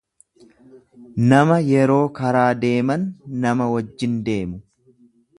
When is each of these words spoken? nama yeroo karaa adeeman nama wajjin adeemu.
nama 1.33 1.57
yeroo 1.71 1.99
karaa 2.19 2.45
adeeman 2.53 3.03
nama 3.43 3.67
wajjin 3.75 4.15
adeemu. 4.23 4.59